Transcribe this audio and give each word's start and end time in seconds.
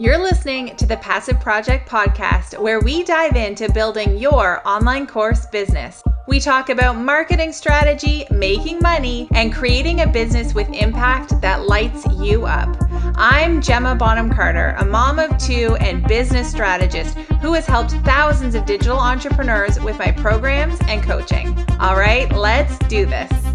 You're 0.00 0.22
listening 0.22 0.76
to 0.76 0.86
the 0.86 0.98
Passive 0.98 1.40
Project 1.40 1.88
Podcast, 1.88 2.56
where 2.56 2.78
we 2.78 3.02
dive 3.02 3.34
into 3.34 3.68
building 3.72 4.16
your 4.16 4.62
online 4.64 5.08
course 5.08 5.46
business. 5.46 6.04
We 6.28 6.38
talk 6.38 6.68
about 6.68 6.96
marketing 6.96 7.52
strategy, 7.52 8.24
making 8.30 8.78
money, 8.78 9.26
and 9.32 9.52
creating 9.52 10.02
a 10.02 10.06
business 10.06 10.54
with 10.54 10.68
impact 10.68 11.40
that 11.40 11.66
lights 11.66 12.06
you 12.16 12.46
up. 12.46 12.76
I'm 13.16 13.60
Gemma 13.60 13.96
Bonham 13.96 14.32
Carter, 14.32 14.76
a 14.78 14.84
mom 14.84 15.18
of 15.18 15.36
two 15.36 15.76
and 15.80 16.06
business 16.06 16.48
strategist 16.48 17.18
who 17.42 17.54
has 17.54 17.66
helped 17.66 17.90
thousands 18.04 18.54
of 18.54 18.66
digital 18.66 18.98
entrepreneurs 18.98 19.80
with 19.80 19.98
my 19.98 20.12
programs 20.12 20.78
and 20.82 21.02
coaching. 21.02 21.58
All 21.80 21.96
right, 21.96 22.32
let's 22.32 22.78
do 22.86 23.04
this. 23.04 23.47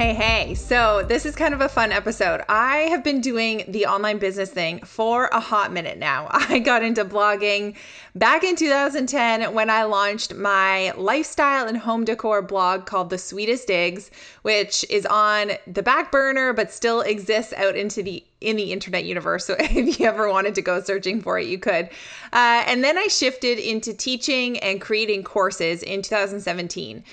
Hey, 0.00 0.14
hey. 0.14 0.54
So, 0.54 1.04
this 1.06 1.26
is 1.26 1.36
kind 1.36 1.52
of 1.52 1.60
a 1.60 1.68
fun 1.68 1.92
episode. 1.92 2.40
I 2.48 2.88
have 2.88 3.04
been 3.04 3.20
doing 3.20 3.64
the 3.68 3.84
online 3.84 4.16
business 4.16 4.48
thing 4.48 4.80
for 4.82 5.26
a 5.26 5.40
hot 5.40 5.74
minute 5.74 5.98
now. 5.98 6.28
I 6.30 6.58
got 6.58 6.82
into 6.82 7.04
blogging 7.04 7.76
back 8.14 8.42
in 8.42 8.56
2010 8.56 9.52
when 9.52 9.68
I 9.68 9.82
launched 9.84 10.34
my 10.34 10.92
lifestyle 10.92 11.68
and 11.68 11.76
home 11.76 12.06
decor 12.06 12.40
blog 12.40 12.86
called 12.86 13.10
The 13.10 13.18
Sweetest 13.18 13.66
Digs, 13.66 14.10
which 14.40 14.86
is 14.88 15.04
on 15.04 15.52
the 15.66 15.82
back 15.82 16.10
burner 16.10 16.54
but 16.54 16.72
still 16.72 17.02
exists 17.02 17.52
out 17.52 17.76
into 17.76 18.02
the 18.02 18.24
in 18.40 18.56
the 18.56 18.72
internet 18.72 19.04
universe. 19.04 19.44
So 19.44 19.56
if 19.60 19.98
you 20.00 20.06
ever 20.06 20.28
wanted 20.28 20.54
to 20.56 20.62
go 20.62 20.80
searching 20.80 21.20
for 21.20 21.38
it, 21.38 21.46
you 21.46 21.58
could. 21.58 21.90
Uh, 22.32 22.64
and 22.66 22.82
then 22.82 22.98
I 22.98 23.06
shifted 23.08 23.58
into 23.58 23.92
teaching 23.92 24.58
and 24.58 24.80
creating 24.80 25.24
courses 25.24 25.82
in 25.82 26.02
2017. 26.02 27.04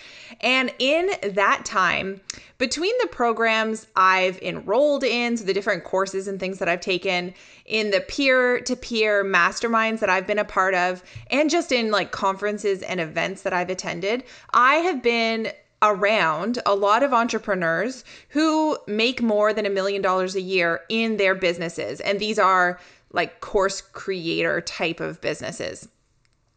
And 0.41 0.73
in 0.79 1.09
that 1.33 1.65
time, 1.65 2.21
between 2.57 2.93
the 3.01 3.07
programs 3.07 3.87
I've 3.95 4.41
enrolled 4.41 5.03
in, 5.03 5.37
so 5.37 5.45
the 5.45 5.53
different 5.53 5.83
courses 5.83 6.27
and 6.27 6.39
things 6.39 6.59
that 6.59 6.67
I've 6.67 6.81
taken, 6.81 7.33
in 7.65 7.91
the 7.91 8.01
peer 8.01 8.61
to 8.61 8.75
peer 8.75 9.23
masterminds 9.23 9.99
that 9.99 10.09
I've 10.09 10.27
been 10.27 10.39
a 10.39 10.45
part 10.45 10.73
of, 10.73 11.03
and 11.29 11.49
just 11.49 11.71
in 11.71 11.91
like 11.91 12.11
conferences 12.11 12.81
and 12.81 12.99
events 12.99 13.43
that 13.43 13.53
I've 13.53 13.69
attended, 13.69 14.23
I 14.53 14.75
have 14.75 15.03
been 15.03 15.51
around 15.81 16.59
a 16.65 16.75
lot 16.75 17.03
of 17.03 17.13
entrepreneurs 17.13 18.03
who 18.29 18.77
make 18.87 19.21
more 19.21 19.53
than 19.53 19.65
a 19.65 19.69
million 19.69 20.01
dollars 20.01 20.35
a 20.35 20.41
year 20.41 20.81
in 20.89 21.17
their 21.17 21.35
businesses. 21.35 21.99
And 22.01 22.19
these 22.19 22.39
are 22.39 22.79
like 23.11 23.41
course 23.41 23.81
creator 23.81 24.61
type 24.61 24.99
of 24.99 25.21
businesses. 25.21 25.87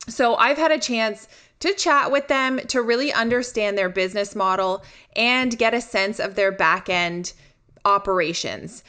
So 0.09 0.37
I've 0.37 0.59
had 0.59 0.73
a 0.73 0.79
chance 0.79 1.29
to 1.61 1.75
chat 1.75 2.11
with 2.11 2.29
them 2.29 2.59
to 2.69 2.81
really 2.81 3.13
understand 3.13 3.77
their 3.77 3.91
business 3.91 4.35
model 4.35 4.83
and 5.15 5.59
get 5.59 5.75
a 5.75 5.81
sense 5.81 6.19
of 6.19 6.35
their 6.35 6.51
back 6.51 6.89
end 6.89 7.35
operations. 7.85 8.83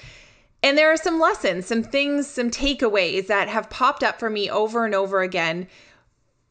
And 0.63 0.77
there 0.77 0.91
are 0.91 0.97
some 0.97 1.19
lessons, 1.19 1.65
some 1.65 1.83
things, 1.83 2.27
some 2.27 2.49
takeaways 2.49 3.27
that 3.27 3.49
have 3.49 3.69
popped 3.69 4.03
up 4.03 4.19
for 4.19 4.29
me 4.29 4.49
over 4.49 4.85
and 4.85 4.95
over 4.95 5.21
again 5.21 5.67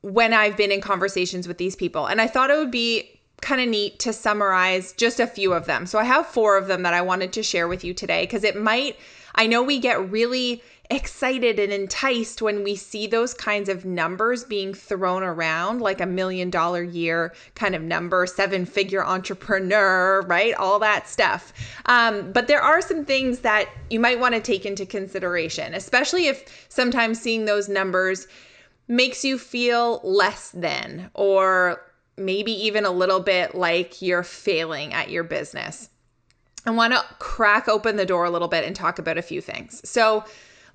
when 0.02 0.32
I've 0.34 0.56
been 0.56 0.72
in 0.72 0.80
conversations 0.80 1.46
with 1.46 1.58
these 1.58 1.76
people. 1.76 2.06
And 2.06 2.20
I 2.20 2.26
thought 2.26 2.50
it 2.50 2.58
would 2.58 2.70
be 2.70 3.19
kind 3.40 3.60
of 3.60 3.68
neat 3.68 3.98
to 4.00 4.12
summarize 4.12 4.92
just 4.92 5.20
a 5.20 5.26
few 5.26 5.52
of 5.52 5.66
them. 5.66 5.86
So 5.86 5.98
I 5.98 6.04
have 6.04 6.26
four 6.26 6.56
of 6.56 6.66
them 6.66 6.82
that 6.82 6.94
I 6.94 7.02
wanted 7.02 7.32
to 7.34 7.42
share 7.42 7.68
with 7.68 7.84
you 7.84 7.94
today 7.94 8.24
because 8.24 8.44
it 8.44 8.56
might, 8.56 8.96
I 9.34 9.46
know 9.46 9.62
we 9.62 9.78
get 9.78 10.10
really 10.10 10.62
excited 10.90 11.60
and 11.60 11.72
enticed 11.72 12.42
when 12.42 12.64
we 12.64 12.74
see 12.74 13.06
those 13.06 13.32
kinds 13.32 13.68
of 13.68 13.84
numbers 13.84 14.42
being 14.42 14.74
thrown 14.74 15.22
around, 15.22 15.80
like 15.80 16.00
a 16.00 16.06
million 16.06 16.50
dollar 16.50 16.82
year 16.82 17.32
kind 17.54 17.76
of 17.76 17.82
number, 17.82 18.26
seven 18.26 18.66
figure 18.66 19.04
entrepreneur, 19.04 20.22
right? 20.22 20.52
All 20.54 20.80
that 20.80 21.08
stuff. 21.08 21.52
Um, 21.86 22.32
but 22.32 22.48
there 22.48 22.60
are 22.60 22.80
some 22.80 23.04
things 23.04 23.40
that 23.40 23.68
you 23.88 24.00
might 24.00 24.18
want 24.18 24.34
to 24.34 24.40
take 24.40 24.66
into 24.66 24.84
consideration, 24.84 25.74
especially 25.74 26.26
if 26.26 26.66
sometimes 26.68 27.20
seeing 27.20 27.44
those 27.44 27.68
numbers 27.68 28.26
makes 28.88 29.24
you 29.24 29.38
feel 29.38 30.00
less 30.02 30.50
than 30.50 31.08
or 31.14 31.80
maybe 32.20 32.52
even 32.52 32.84
a 32.84 32.90
little 32.90 33.20
bit 33.20 33.54
like 33.54 34.00
you're 34.00 34.22
failing 34.22 34.92
at 34.92 35.10
your 35.10 35.24
business. 35.24 35.88
I 36.66 36.70
want 36.70 36.92
to 36.92 37.04
crack 37.18 37.68
open 37.68 37.96
the 37.96 38.06
door 38.06 38.24
a 38.24 38.30
little 38.30 38.48
bit 38.48 38.64
and 38.64 38.76
talk 38.76 38.98
about 38.98 39.18
a 39.18 39.22
few 39.22 39.40
things. 39.40 39.80
So, 39.88 40.24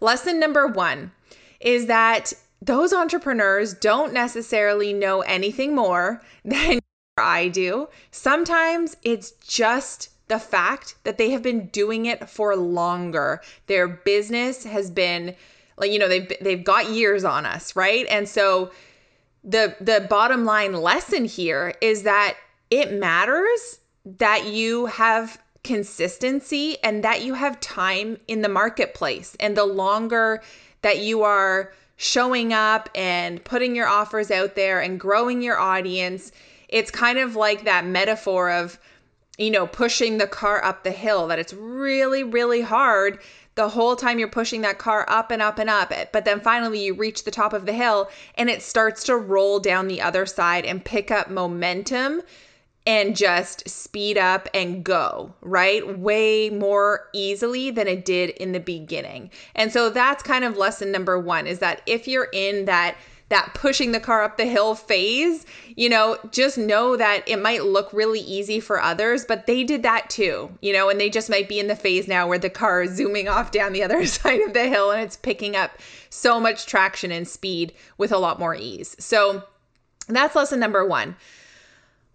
Lesson 0.01 0.39
number 0.39 0.67
one 0.67 1.11
is 1.59 1.85
that 1.85 2.33
those 2.61 2.94
entrepreneurs 2.94 3.73
don't 3.73 4.13
necessarily 4.13 4.94
know 4.94 5.22
anything 5.22 5.75
more 5.75 6.22
than 6.45 6.79
I 7.17 7.47
do. 7.47 7.88
Sometimes 8.12 8.97
it's 9.03 9.31
just 9.31 10.09
the 10.27 10.39
fact 10.39 10.95
that 11.03 11.17
they 11.17 11.29
have 11.29 11.44
been 11.44 11.67
doing 11.67 12.07
it 12.07 12.29
for 12.29 12.56
longer. 12.56 13.41
Their 13.67 13.88
business 13.88 14.63
has 14.66 14.89
been 14.89 15.35
like 15.77 15.91
you 15.91 16.00
know 16.00 16.07
they've 16.07 16.31
they've 16.41 16.63
got 16.63 16.89
years 16.89 17.23
on 17.23 17.45
us, 17.45 17.75
right? 17.75 18.06
And 18.09 18.27
so 18.27 18.72
the 19.45 19.75
the 19.79 20.06
bottom 20.09 20.44
line 20.44 20.73
lesson 20.73 21.23
here 21.23 21.73
is 21.79 22.03
that 22.03 22.35
it 22.72 22.91
matters 22.94 23.79
that 24.06 24.47
you 24.47 24.88
have 24.88 25.39
consistency 25.63 26.78
and 26.83 27.03
that 27.03 27.23
you 27.23 27.33
have 27.33 27.59
time 27.59 28.17
in 28.28 28.41
the 28.41 28.50
marketplace. 28.50 29.35
And 29.39 29.56
the 29.56 29.66
longer 29.66 30.41
that 30.81 31.00
you 31.00 31.23
are 31.23 31.73
showing 31.97 32.53
up 32.53 32.89
and 32.94 33.44
putting 33.44 33.75
your 33.75 33.88
offers 33.88 34.29
out 34.29 34.56
there 34.56 34.81
and 34.81 35.00
growing 35.00 35.41
your 35.41 35.57
audience, 35.57 36.31
it's 36.69 36.91
kind 36.91 37.17
of 37.17 37.35
like 37.35 37.63
that 37.63 37.85
metaphor 37.85 38.51
of, 38.51 38.79
you 39.38 39.51
know, 39.51 39.68
pushing 39.68 40.18
the 40.18 40.28
car 40.28 40.63
up 40.63 40.84
the 40.84 40.91
hill, 40.91 41.28
that 41.28 41.40
it's 41.40 41.53
really, 41.53 42.23
really 42.23 42.62
hard 42.62 43.19
the 43.56 43.69
whole 43.69 43.96
time 43.96 44.19
you're 44.19 44.28
pushing 44.28 44.62
that 44.62 44.78
car 44.78 45.06
up 45.07 45.31
and 45.31 45.41
up 45.41 45.59
and 45.59 45.69
up. 45.69 45.94
But 46.12 46.25
then 46.25 46.41
finally 46.41 46.85
you 46.85 46.94
reach 46.94 47.23
the 47.23 47.31
top 47.31 47.53
of 47.53 47.66
the 47.66 47.74
hill 47.74 48.09
and 48.35 48.50
it 48.50 48.62
starts 48.62 49.03
to 49.06 49.16
roll 49.16 49.59
down 49.59 49.88
the 49.88 50.01
other 50.01 50.25
side 50.25 50.66
and 50.66 50.84
pick 50.84 51.09
up 51.09 51.29
momentum 51.29 52.22
and 52.88 53.16
just 53.16 53.68
speed 53.68 54.18
up 54.18 54.47
and 54.53 54.84
go, 54.84 55.34
right? 55.41 55.97
Way 55.97 56.50
more 56.50 57.09
easily 57.13 57.72
than 57.72 57.88
it 57.88 58.06
did 58.06 58.31
in 58.31 58.51
the 58.51 58.59
beginning. 58.59 59.31
And 59.56 59.72
so 59.72 59.90
that's 59.90 60.22
kind 60.22 60.44
of 60.44 60.57
lesson 60.57 60.91
number 60.91 61.18
1 61.18 61.47
is 61.47 61.59
that 61.59 61.81
if 61.88 62.07
you're 62.07 62.29
in 62.31 62.66
that 62.66 62.95
that 63.30 63.53
pushing 63.56 63.91
the 63.91 64.00
car 64.00 64.24
up 64.24 64.38
the 64.38 64.46
hill 64.46 64.75
phase, 64.75 65.46
you 65.75 65.90
know, 65.90 66.18
just 66.31 66.58
know 66.58 66.96
that 66.96 67.28
it 67.28 67.41
might 67.41 67.63
look 67.63 67.91
really 67.91 68.19
easy 68.19 68.59
for 68.59 68.80
others, 68.80 69.25
but 69.25 69.47
they 69.47 69.63
did 69.63 69.81
that 69.84 70.09
too, 70.09 70.50
you 70.62 70.72
know, 70.72 70.90
and 70.90 71.00
they 71.00 71.09
just 71.09 71.30
might 71.30 71.50
be 71.50 71.59
in 71.59 71.68
the 71.68 71.75
phase 71.75 72.08
now 72.08 72.28
where 72.28 72.38
the 72.38 72.50
car 72.50 72.84
is 72.84 72.96
zooming 72.96 73.28
off 73.28 73.52
down 73.52 73.74
the 73.74 73.84
other 73.84 74.06
side 74.06 74.41
of 74.41 74.53
the 74.53 74.68
hill 74.68 74.91
and 74.91 75.02
it's 75.02 75.18
picking 75.18 75.56
up 75.56 75.72
so 76.09 76.40
much 76.40 76.68
traction 76.68 77.12
and 77.12 77.28
speed 77.28 77.74
with 77.97 78.12
a 78.12 78.18
lot 78.18 78.40
more 78.40 78.53
ease. 78.53 78.96
So 79.00 79.44
that's 80.07 80.36
lesson 80.36 80.59
number 80.59 80.86
1. 80.86 81.16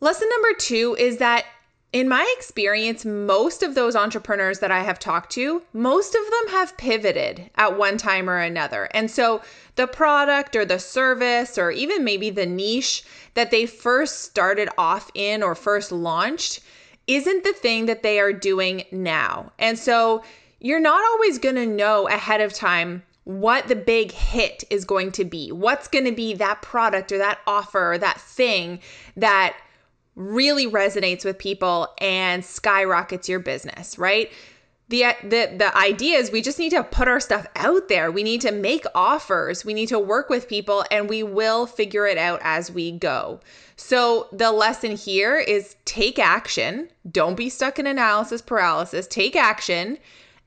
Lesson 0.02 0.28
number 0.30 0.58
two 0.58 0.96
is 0.98 1.18
that 1.18 1.44
in 1.92 2.08
my 2.08 2.32
experience, 2.36 3.04
most 3.04 3.64
of 3.64 3.74
those 3.74 3.96
entrepreneurs 3.96 4.60
that 4.60 4.70
I 4.70 4.82
have 4.82 5.00
talked 5.00 5.32
to, 5.32 5.62
most 5.72 6.14
of 6.14 6.22
them 6.24 6.54
have 6.54 6.76
pivoted 6.76 7.50
at 7.56 7.76
one 7.76 7.96
time 7.96 8.30
or 8.30 8.38
another. 8.38 8.88
And 8.92 9.10
so 9.10 9.42
the 9.74 9.88
product 9.88 10.54
or 10.54 10.64
the 10.64 10.78
service 10.78 11.58
or 11.58 11.72
even 11.72 12.04
maybe 12.04 12.30
the 12.30 12.46
niche 12.46 13.02
that 13.34 13.50
they 13.50 13.66
first 13.66 14.22
started 14.22 14.68
off 14.78 15.10
in 15.14 15.42
or 15.42 15.56
first 15.56 15.90
launched 15.90 16.60
isn't 17.08 17.42
the 17.42 17.52
thing 17.52 17.86
that 17.86 18.04
they 18.04 18.20
are 18.20 18.32
doing 18.32 18.84
now. 18.92 19.50
And 19.58 19.76
so 19.76 20.22
you're 20.60 20.78
not 20.78 21.02
always 21.02 21.38
going 21.38 21.56
to 21.56 21.66
know 21.66 22.06
ahead 22.06 22.40
of 22.40 22.52
time 22.52 23.02
what 23.24 23.66
the 23.66 23.76
big 23.76 24.12
hit 24.12 24.62
is 24.70 24.84
going 24.84 25.10
to 25.12 25.24
be. 25.24 25.50
What's 25.50 25.88
going 25.88 26.04
to 26.04 26.12
be 26.12 26.34
that 26.34 26.62
product 26.62 27.10
or 27.10 27.18
that 27.18 27.40
offer 27.48 27.94
or 27.94 27.98
that 27.98 28.20
thing 28.20 28.78
that 29.16 29.56
really 30.20 30.66
resonates 30.66 31.24
with 31.24 31.38
people 31.38 31.88
and 31.98 32.44
skyrockets 32.44 33.28
your 33.28 33.40
business, 33.40 33.98
right? 33.98 34.30
The, 34.88 35.14
the 35.22 35.54
the 35.56 35.76
idea 35.78 36.18
is 36.18 36.32
we 36.32 36.42
just 36.42 36.58
need 36.58 36.70
to 36.70 36.82
put 36.82 37.06
our 37.06 37.20
stuff 37.20 37.46
out 37.54 37.88
there. 37.88 38.10
We 38.10 38.24
need 38.24 38.40
to 38.40 38.50
make 38.50 38.84
offers. 38.92 39.64
We 39.64 39.72
need 39.72 39.86
to 39.90 40.00
work 40.00 40.28
with 40.28 40.48
people 40.48 40.84
and 40.90 41.08
we 41.08 41.22
will 41.22 41.64
figure 41.66 42.06
it 42.06 42.18
out 42.18 42.40
as 42.42 42.72
we 42.72 42.90
go. 42.90 43.40
So 43.76 44.28
the 44.32 44.50
lesson 44.50 44.96
here 44.96 45.38
is 45.38 45.76
take 45.84 46.18
action. 46.18 46.90
Don't 47.10 47.36
be 47.36 47.48
stuck 47.48 47.78
in 47.78 47.86
analysis 47.86 48.42
paralysis. 48.42 49.06
Take 49.06 49.36
action 49.36 49.96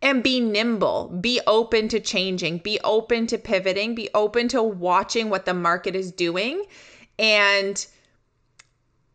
and 0.01 0.21
be 0.21 0.41
nimble. 0.41 1.07
Be 1.21 1.39
open 1.47 1.87
to 1.87 2.01
changing. 2.01 2.57
Be 2.57 2.81
open 2.83 3.27
to 3.27 3.37
pivoting. 3.37 3.95
Be 3.95 4.09
open 4.13 4.49
to 4.49 4.61
watching 4.61 5.29
what 5.29 5.45
the 5.45 5.53
market 5.53 5.95
is 5.95 6.11
doing 6.11 6.65
and 7.17 7.87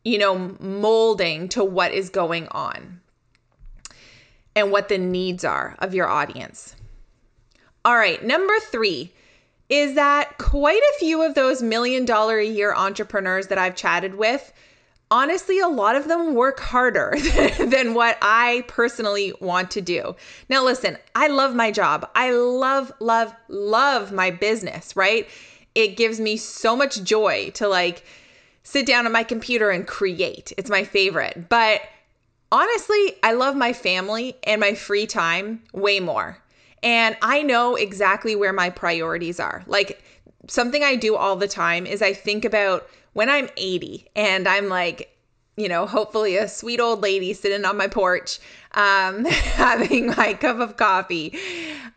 you 0.09 0.17
know, 0.17 0.57
molding 0.59 1.49
to 1.51 1.63
what 1.63 1.93
is 1.93 2.09
going 2.09 2.49
on 2.49 3.01
and 4.57 4.73
what 4.73 4.89
the 4.89 4.97
needs 4.97 5.45
are 5.45 5.77
of 5.81 5.95
your 5.95 6.09
audience. 6.09 6.75
All 7.85 7.95
right, 7.95 8.25
number 8.25 8.55
three 8.61 9.13
is 9.69 9.97
that 9.97 10.39
quite 10.39 10.81
a 10.81 10.99
few 10.99 11.23
of 11.23 11.35
those 11.35 11.63
million 11.63 12.07
dollar 12.07 12.39
a 12.39 12.47
year 12.47 12.75
entrepreneurs 12.75 13.49
that 13.49 13.59
I've 13.59 13.77
chatted 13.77 14.15
with 14.15 14.53
honestly, 15.11 15.59
a 15.59 15.69
lot 15.69 15.97
of 15.97 16.07
them 16.07 16.35
work 16.35 16.61
harder 16.61 17.15
than 17.59 17.95
what 17.95 18.19
I 18.21 18.65
personally 18.69 19.33
want 19.41 19.71
to 19.71 19.81
do. 19.81 20.15
Now, 20.51 20.63
listen, 20.63 20.99
I 21.15 21.29
love 21.29 21.55
my 21.55 21.71
job. 21.71 22.09
I 22.15 22.33
love, 22.33 22.93
love, 23.01 23.35
love 23.49 24.13
my 24.13 24.31
business, 24.31 24.95
right? 24.97 25.27
It 25.75 25.97
gives 25.97 26.21
me 26.21 26.37
so 26.37 26.77
much 26.77 27.03
joy 27.03 27.53
to 27.55 27.69
like 27.69 28.05
sit 28.63 28.87
down 28.87 29.07
on 29.07 29.13
my 29.13 29.25
computer 29.25 29.71
and 29.71 29.87
create. 29.87 30.53
It's 30.59 30.71
my 30.71 30.85
favorite. 30.85 31.49
But 31.49 31.83
honestly, 32.53 33.17
I 33.23 33.33
love 33.33 33.57
my 33.57 33.73
family 33.73 34.37
and 34.45 34.61
my 34.61 34.75
free 34.75 35.07
time 35.07 35.63
way 35.73 36.01
more. 36.01 36.39
And 36.83 37.17
I 37.23 37.43
know 37.43 37.77
exactly 37.77 38.37
where 38.37 38.53
my 38.53 38.71
priorities 38.71 39.41
are. 39.41 39.65
Like 39.67 40.03
something 40.49 40.83
I 40.83 40.97
do 40.97 41.17
all 41.17 41.37
the 41.37 41.49
time 41.49 41.87
is 41.87 42.03
I 42.03 42.13
think 42.13 42.45
about 42.45 42.89
when 43.13 43.29
I'm 43.29 43.49
80 43.57 44.07
and 44.15 44.47
I'm 44.47 44.69
like, 44.69 45.15
you 45.57 45.69
know, 45.69 45.87
hopefully 45.87 46.37
a 46.37 46.47
sweet 46.47 46.79
old 46.79 47.03
lady 47.03 47.35
sitting 47.35 47.65
on 47.65 47.77
my 47.77 47.89
porch, 47.89 48.39
um, 48.73 49.25
having 49.25 50.07
my 50.07 50.35
cup 50.35 50.61
of 50.61 50.77
coffee. 50.77 51.37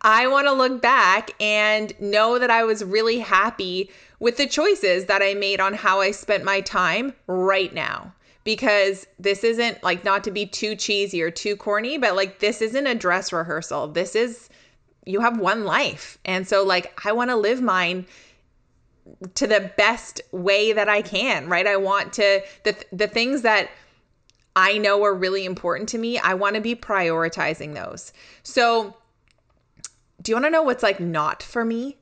I 0.02 0.28
want 0.28 0.48
to 0.48 0.54
look 0.54 0.82
back 0.82 1.32
and 1.40 1.94
know 2.02 2.40
that 2.40 2.50
I 2.50 2.64
was 2.64 2.84
really 2.84 3.20
happy 3.20 3.92
with 4.22 4.38
the 4.38 4.46
choices 4.46 5.06
that 5.06 5.24
I 5.24 5.34
made 5.34 5.60
on 5.60 5.74
how 5.74 6.00
I 6.00 6.12
spent 6.12 6.46
my 6.46 6.62
time 6.62 7.14
right 7.28 7.74
now. 7.74 8.14
Because 8.44 9.06
this 9.20 9.44
isn't 9.44 9.84
like 9.84 10.04
not 10.04 10.24
to 10.24 10.32
be 10.32 10.46
too 10.46 10.76
cheesy 10.76 11.22
or 11.22 11.30
too 11.30 11.56
corny, 11.56 11.98
but 11.98 12.16
like 12.16 12.40
this 12.40 12.62
isn't 12.62 12.88
a 12.88 12.96
dress 12.96 13.34
rehearsal. 13.34 13.90
This 13.90 14.16
is, 14.16 14.50
you 15.06 15.20
have 15.22 15.40
one 15.40 15.64
life. 15.64 16.18
And 16.26 16.48
so, 16.48 16.64
like, 16.64 17.00
I 17.06 17.12
want 17.12 17.30
to 17.30 17.36
live 17.36 17.62
mine 17.62 18.06
to 19.36 19.46
the 19.46 19.72
best 19.78 20.22
way 20.32 20.74
that 20.74 20.90
I 20.90 21.02
can, 21.02 21.50
right? 21.50 21.68
I 21.68 21.78
want 21.78 22.14
to 22.14 22.42
the 22.64 22.76
the 22.92 23.08
things 23.08 23.44
that 23.44 23.70
I 24.56 24.78
know 24.78 25.04
are 25.04 25.14
really 25.14 25.46
important 25.46 25.90
to 25.90 25.98
me, 25.98 26.18
I 26.18 26.34
want 26.34 26.56
to 26.56 26.62
be 26.62 26.76
prioritizing 26.76 27.74
those. 27.74 28.12
So, 28.44 28.96
do 30.22 30.32
you 30.32 30.36
want 30.36 30.46
to 30.46 30.52
know 30.52 30.64
what's 30.64 30.84
like 30.84 31.00
not 31.00 31.44
for 31.44 31.64
me? 31.64 31.98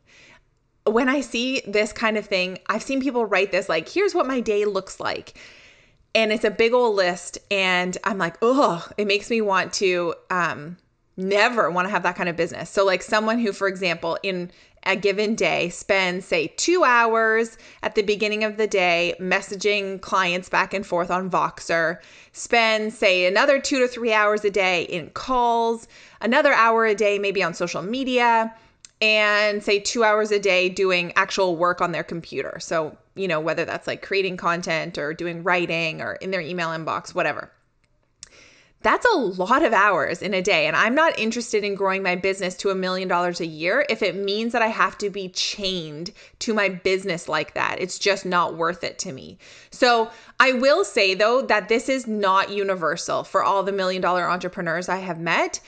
When 0.89 1.09
I 1.09 1.21
see 1.21 1.61
this 1.67 1.93
kind 1.93 2.17
of 2.17 2.25
thing, 2.25 2.59
I've 2.67 2.83
seen 2.83 3.01
people 3.01 3.25
write 3.25 3.51
this 3.51 3.69
like, 3.69 3.87
here's 3.87 4.15
what 4.15 4.27
my 4.27 4.39
day 4.39 4.65
looks 4.65 4.99
like. 4.99 5.37
And 6.15 6.31
it's 6.31 6.43
a 6.43 6.51
big 6.51 6.73
old 6.73 6.95
list. 6.95 7.37
And 7.51 7.97
I'm 8.03 8.17
like, 8.17 8.37
oh, 8.41 8.87
it 8.97 9.05
makes 9.05 9.29
me 9.29 9.41
want 9.41 9.73
to 9.73 10.15
um, 10.29 10.77
never 11.17 11.69
want 11.69 11.87
to 11.87 11.91
have 11.91 12.03
that 12.03 12.15
kind 12.15 12.29
of 12.29 12.35
business. 12.35 12.69
So, 12.69 12.85
like 12.85 13.03
someone 13.03 13.39
who, 13.39 13.51
for 13.51 13.67
example, 13.67 14.17
in 14.23 14.51
a 14.83 14.95
given 14.95 15.35
day 15.35 15.69
spends, 15.69 16.25
say, 16.25 16.47
two 16.55 16.83
hours 16.83 17.57
at 17.83 17.95
the 17.95 18.01
beginning 18.01 18.43
of 18.43 18.57
the 18.57 18.67
day 18.67 19.13
messaging 19.19 19.99
clients 20.01 20.49
back 20.49 20.73
and 20.73 20.85
forth 20.85 21.11
on 21.11 21.29
Voxer, 21.29 21.99
spends, 22.31 22.97
say, 22.97 23.25
another 23.25 23.59
two 23.59 23.79
to 23.79 23.87
three 23.87 24.13
hours 24.13 24.45
a 24.45 24.49
day 24.49 24.83
in 24.83 25.09
calls, 25.09 25.87
another 26.21 26.53
hour 26.53 26.85
a 26.85 26.95
day 26.95 27.19
maybe 27.19 27.43
on 27.43 27.53
social 27.53 27.81
media, 27.81 28.53
and 29.01 29.63
say 29.63 29.79
two 29.79 30.03
hours 30.03 30.31
a 30.31 30.39
day 30.39 30.69
doing 30.69 31.13
actual 31.15 31.55
work 31.55 31.81
on 31.81 31.91
their 31.91 32.03
computer. 32.03 32.57
So, 32.59 32.97
you 33.15 33.27
know, 33.27 33.39
whether 33.39 33.65
that's 33.65 33.87
like 33.87 34.01
creating 34.01 34.37
content 34.37 34.97
or 34.97 35.13
doing 35.13 35.43
writing 35.43 36.01
or 36.01 36.13
in 36.13 36.31
their 36.31 36.41
email 36.41 36.69
inbox, 36.69 37.15
whatever. 37.15 37.51
That's 38.81 39.05
a 39.13 39.17
lot 39.17 39.63
of 39.63 39.73
hours 39.73 40.21
in 40.21 40.33
a 40.33 40.41
day. 40.41 40.65
And 40.65 40.73
I'm 40.73 40.95
not 40.95 41.19
interested 41.19 41.65
in 41.65 41.75
growing 41.75 42.01
my 42.01 42.15
business 42.15 42.55
to 42.57 42.69
a 42.69 42.75
million 42.75 43.09
dollars 43.09 43.41
a 43.41 43.45
year 43.45 43.85
if 43.89 44.01
it 44.01 44.15
means 44.15 44.53
that 44.53 44.61
I 44.61 44.67
have 44.67 44.97
to 44.99 45.09
be 45.09 45.27
chained 45.27 46.11
to 46.39 46.53
my 46.53 46.69
business 46.69 47.27
like 47.27 47.55
that. 47.55 47.81
It's 47.81 47.99
just 47.99 48.25
not 48.25 48.55
worth 48.55 48.85
it 48.85 48.97
to 48.99 49.11
me. 49.11 49.37
So 49.69 50.09
I 50.39 50.53
will 50.53 50.85
say, 50.85 51.13
though, 51.13 51.41
that 51.41 51.67
this 51.67 51.89
is 51.89 52.07
not 52.07 52.51
universal 52.51 53.25
for 53.25 53.43
all 53.43 53.63
the 53.63 53.73
million 53.73 54.01
dollar 54.01 54.29
entrepreneurs 54.29 54.87
I 54.87 54.99
have 54.99 55.19
met. 55.19 55.59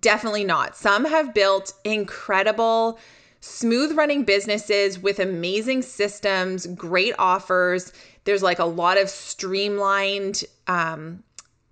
Definitely 0.00 0.44
not. 0.44 0.76
Some 0.76 1.04
have 1.04 1.34
built 1.34 1.74
incredible, 1.84 2.98
smooth 3.40 3.96
running 3.96 4.24
businesses 4.24 4.98
with 4.98 5.18
amazing 5.18 5.82
systems, 5.82 6.66
great 6.66 7.14
offers. 7.18 7.92
There's 8.24 8.42
like 8.42 8.58
a 8.58 8.64
lot 8.64 8.98
of 8.98 9.10
streamlined, 9.10 10.44
um, 10.66 11.22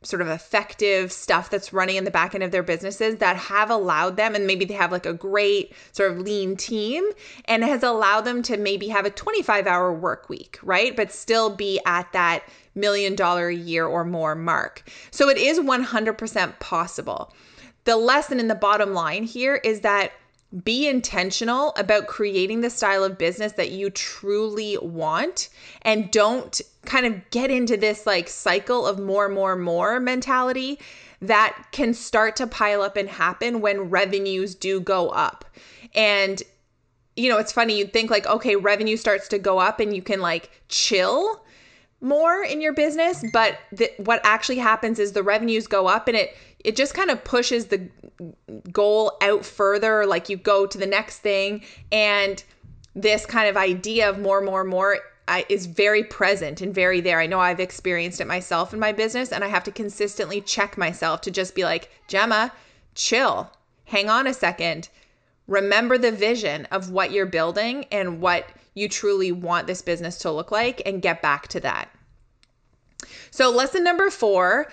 sort 0.02 0.20
of 0.22 0.28
effective 0.28 1.12
stuff 1.12 1.50
that's 1.50 1.72
running 1.72 1.96
in 1.96 2.04
the 2.04 2.10
back 2.10 2.34
end 2.34 2.42
of 2.42 2.50
their 2.50 2.62
businesses 2.62 3.18
that 3.18 3.36
have 3.36 3.70
allowed 3.70 4.16
them 4.16 4.34
and 4.34 4.46
maybe 4.46 4.64
they 4.64 4.74
have 4.74 4.92
like 4.92 5.06
a 5.06 5.12
great 5.12 5.72
sort 5.92 6.10
of 6.12 6.18
lean 6.18 6.56
team 6.56 7.04
and 7.44 7.62
has 7.62 7.82
allowed 7.82 8.22
them 8.22 8.42
to 8.42 8.56
maybe 8.56 8.88
have 8.88 9.06
a 9.06 9.10
25 9.10 9.66
hour 9.66 9.92
work 9.92 10.28
week 10.28 10.58
right 10.62 10.96
but 10.96 11.12
still 11.12 11.54
be 11.54 11.80
at 11.86 12.10
that 12.12 12.42
million 12.74 13.14
dollar 13.14 13.48
a 13.48 13.54
year 13.54 13.86
or 13.86 14.04
more 14.04 14.34
mark 14.34 14.82
so 15.10 15.28
it 15.28 15.36
is 15.36 15.60
100% 15.60 16.58
possible 16.58 17.32
the 17.84 17.96
lesson 17.96 18.38
in 18.40 18.48
the 18.48 18.54
bottom 18.54 18.92
line 18.94 19.24
here 19.24 19.56
is 19.56 19.80
that 19.80 20.12
be 20.64 20.86
intentional 20.86 21.72
about 21.76 22.06
creating 22.06 22.60
the 22.60 22.68
style 22.68 23.04
of 23.04 23.16
business 23.16 23.52
that 23.52 23.70
you 23.70 23.88
truly 23.88 24.76
want 24.82 25.48
and 25.82 26.10
don't 26.10 26.60
kind 26.84 27.06
of 27.06 27.30
get 27.30 27.50
into 27.50 27.76
this 27.76 28.06
like 28.06 28.28
cycle 28.28 28.86
of 28.86 28.98
more, 28.98 29.28
more, 29.28 29.56
more 29.56 29.98
mentality 29.98 30.78
that 31.22 31.66
can 31.72 31.94
start 31.94 32.36
to 32.36 32.46
pile 32.46 32.82
up 32.82 32.96
and 32.96 33.08
happen 33.08 33.60
when 33.60 33.88
revenues 33.88 34.54
do 34.54 34.80
go 34.80 35.08
up. 35.08 35.44
And 35.94 36.42
you 37.16 37.28
know, 37.28 37.38
it's 37.38 37.52
funny, 37.52 37.78
you'd 37.78 37.92
think 37.92 38.10
like, 38.10 38.26
okay, 38.26 38.56
revenue 38.56 38.96
starts 38.96 39.28
to 39.28 39.38
go 39.38 39.58
up 39.58 39.80
and 39.80 39.94
you 39.94 40.02
can 40.02 40.20
like 40.20 40.50
chill 40.68 41.42
more 42.00 42.42
in 42.42 42.60
your 42.60 42.72
business, 42.72 43.24
but 43.32 43.58
the, 43.70 43.90
what 43.98 44.20
actually 44.24 44.58
happens 44.58 44.98
is 44.98 45.12
the 45.12 45.22
revenues 45.22 45.66
go 45.66 45.86
up 45.86 46.08
and 46.08 46.16
it 46.16 46.36
it 46.64 46.76
just 46.76 46.94
kind 46.94 47.10
of 47.10 47.22
pushes 47.24 47.66
the 47.66 47.88
goal 48.70 49.16
out 49.20 49.44
further 49.44 50.06
like 50.06 50.28
you 50.28 50.36
go 50.36 50.66
to 50.66 50.78
the 50.78 50.86
next 50.86 51.18
thing 51.18 51.62
and 51.90 52.44
this 52.94 53.26
kind 53.26 53.48
of 53.48 53.56
idea 53.56 54.08
of 54.08 54.18
more 54.18 54.40
more 54.40 54.64
more 54.64 54.98
I, 55.28 55.46
is 55.48 55.66
very 55.66 56.02
present 56.02 56.60
and 56.60 56.74
very 56.74 57.00
there. 57.00 57.20
I 57.20 57.26
know 57.26 57.38
I've 57.38 57.60
experienced 57.60 58.20
it 58.20 58.26
myself 58.26 58.74
in 58.74 58.80
my 58.80 58.92
business, 58.92 59.30
and 59.30 59.44
I 59.44 59.48
have 59.48 59.64
to 59.64 59.70
consistently 59.70 60.40
check 60.40 60.76
myself 60.76 61.20
to 61.22 61.30
just 61.30 61.54
be 61.54 61.62
like, 61.62 61.90
Gemma, 62.08 62.52
chill, 62.94 63.50
hang 63.84 64.10
on 64.10 64.26
a 64.26 64.34
second, 64.34 64.88
remember 65.46 65.96
the 65.96 66.10
vision 66.10 66.66
of 66.66 66.90
what 66.90 67.12
you're 67.12 67.26
building 67.26 67.86
and 67.92 68.20
what 68.20 68.48
you 68.74 68.88
truly 68.88 69.30
want 69.30 69.66
this 69.66 69.82
business 69.82 70.18
to 70.18 70.30
look 70.30 70.50
like, 70.50 70.82
and 70.84 71.02
get 71.02 71.22
back 71.22 71.46
to 71.48 71.60
that. 71.60 71.88
So, 73.30 73.50
lesson 73.50 73.84
number 73.84 74.10
four 74.10 74.70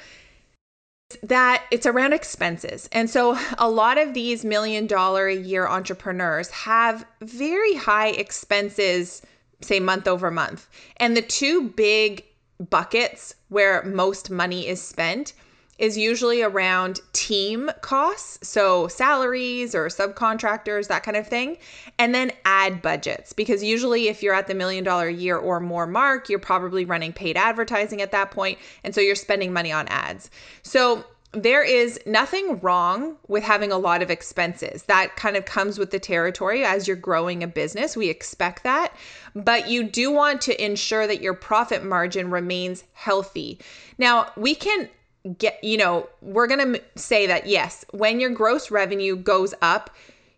that 1.23 1.63
it's 1.71 1.85
around 1.85 2.13
expenses. 2.13 2.87
And 2.91 3.09
so 3.09 3.37
a 3.57 3.69
lot 3.69 3.97
of 3.97 4.13
these 4.13 4.45
million 4.45 4.85
dollar 4.85 5.27
a 5.27 5.35
year 5.35 5.67
entrepreneurs 5.67 6.49
have 6.49 7.05
very 7.21 7.73
high 7.75 8.09
expenses, 8.09 9.21
say 9.61 9.79
month 9.79 10.07
over 10.07 10.29
month. 10.29 10.67
And 10.97 11.17
the 11.17 11.21
two 11.21 11.69
big 11.69 12.25
buckets 12.69 13.35
where 13.47 13.83
most 13.83 14.29
money 14.29 14.67
is 14.67 14.81
spent 14.81 15.33
is 15.79 15.97
usually 15.97 16.43
around 16.43 16.99
team 17.13 17.71
costs, 17.81 18.47
so 18.47 18.87
salaries 18.87 19.73
or 19.73 19.87
subcontractors, 19.87 20.87
that 20.89 21.03
kind 21.03 21.17
of 21.17 21.25
thing, 21.25 21.57
and 21.97 22.13
then 22.13 22.31
ad 22.45 22.81
budgets. 22.81 23.33
Because 23.33 23.63
usually, 23.63 24.09
if 24.09 24.21
you're 24.21 24.35
at 24.35 24.47
the 24.47 24.53
million 24.53 24.83
dollar 24.83 25.09
year 25.09 25.37
or 25.37 25.59
more 25.59 25.87
mark, 25.87 26.29
you're 26.29 26.37
probably 26.37 26.85
running 26.85 27.13
paid 27.13 27.37
advertising 27.37 28.01
at 28.01 28.11
that 28.11 28.29
point, 28.29 28.59
and 28.83 28.93
so 28.93 29.01
you're 29.01 29.15
spending 29.15 29.51
money 29.51 29.71
on 29.71 29.87
ads. 29.87 30.29
So 30.61 31.05
there 31.31 31.63
is 31.63 31.99
nothing 32.07 32.59
wrong 32.59 33.15
with 33.27 33.43
having 33.43 33.71
a 33.71 33.77
lot 33.77 34.01
of 34.01 34.09
expenses. 34.09 34.83
That 34.83 35.15
kind 35.15 35.37
of 35.37 35.45
comes 35.45 35.77
with 35.77 35.91
the 35.91 35.99
territory 35.99 36.65
as 36.65 36.87
you're 36.87 36.97
growing 36.97 37.43
a 37.43 37.47
business. 37.47 37.95
We 37.95 38.09
expect 38.09 38.63
that. 38.63 38.95
But 39.35 39.69
you 39.69 39.83
do 39.83 40.11
want 40.11 40.41
to 40.41 40.63
ensure 40.63 41.05
that 41.05 41.21
your 41.21 41.35
profit 41.35 41.85
margin 41.85 42.31
remains 42.31 42.83
healthy. 42.93 43.59
Now, 43.99 44.31
we 44.35 44.55
can 44.55 44.89
get, 45.37 45.63
you 45.63 45.77
know, 45.77 46.07
we're 46.21 46.47
going 46.47 46.73
to 46.73 46.81
say 46.95 47.27
that 47.27 47.47
yes, 47.47 47.85
when 47.91 48.19
your 48.19 48.29
gross 48.29 48.71
revenue 48.71 49.15
goes 49.15 49.53
up, 49.61 49.89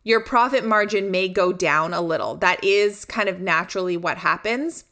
your 0.03 0.19
profit 0.21 0.65
margin 0.65 1.11
may 1.11 1.27
go 1.27 1.53
down 1.53 1.93
a 1.93 2.01
little. 2.01 2.35
That 2.35 2.63
is 2.63 3.05
kind 3.05 3.29
of 3.29 3.39
naturally 3.39 3.97
what 3.97 4.17
happens. 4.17 4.83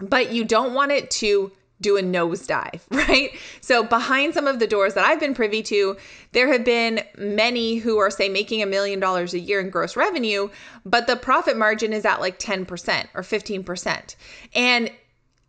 But 0.00 0.32
you 0.32 0.44
don't 0.44 0.74
want 0.74 0.90
it 0.90 1.10
to 1.12 1.52
do 1.80 1.96
a 1.96 2.02
nosedive, 2.02 2.80
right? 2.90 3.30
So, 3.60 3.84
behind 3.84 4.34
some 4.34 4.46
of 4.46 4.58
the 4.58 4.66
doors 4.66 4.94
that 4.94 5.04
I've 5.04 5.20
been 5.20 5.34
privy 5.34 5.62
to, 5.64 5.96
there 6.32 6.50
have 6.52 6.64
been 6.64 7.02
many 7.16 7.76
who 7.76 7.98
are, 7.98 8.10
say, 8.10 8.28
making 8.28 8.62
a 8.62 8.66
million 8.66 8.98
dollars 8.98 9.34
a 9.34 9.38
year 9.38 9.60
in 9.60 9.70
gross 9.70 9.96
revenue, 9.96 10.48
but 10.84 11.06
the 11.06 11.16
profit 11.16 11.56
margin 11.56 11.92
is 11.92 12.04
at 12.04 12.20
like 12.20 12.38
10% 12.38 13.06
or 13.14 13.22
15%. 13.22 14.16
And 14.54 14.90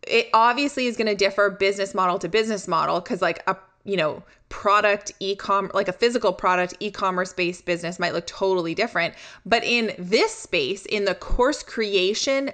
it 0.06 0.28
obviously 0.32 0.86
is 0.86 0.96
going 0.96 1.06
to 1.06 1.14
differ 1.14 1.50
business 1.50 1.94
model 1.94 2.18
to 2.18 2.28
business 2.28 2.68
model 2.68 3.00
because 3.00 3.22
like 3.22 3.42
a 3.46 3.56
you 3.84 3.96
know 3.96 4.22
product 4.48 5.12
e-com 5.20 5.70
like 5.74 5.88
a 5.88 5.92
physical 5.92 6.32
product 6.32 6.74
e-commerce 6.80 7.32
based 7.32 7.64
business 7.64 7.98
might 7.98 8.12
look 8.12 8.26
totally 8.26 8.74
different 8.74 9.14
but 9.44 9.64
in 9.64 9.92
this 9.98 10.32
space 10.32 10.86
in 10.86 11.04
the 11.04 11.14
course 11.14 11.62
creation 11.62 12.50